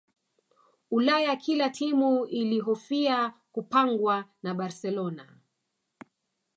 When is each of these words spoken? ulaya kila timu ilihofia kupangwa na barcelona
ulaya 0.91 1.35
kila 1.35 1.69
timu 1.69 2.25
ilihofia 2.25 3.33
kupangwa 3.51 4.25
na 4.43 4.53
barcelona 4.53 5.35